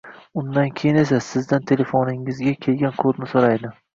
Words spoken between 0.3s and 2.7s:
undan keyin esa, sizdan telefoningizga